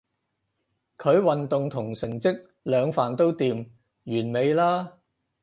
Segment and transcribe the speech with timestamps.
[0.97, 3.69] 佢運動同成績兩瓣都掂，
[4.05, 4.97] 完美啦